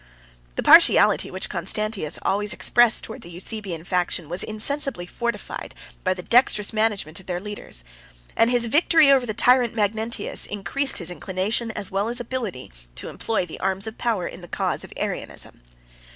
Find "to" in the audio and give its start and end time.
12.95-13.09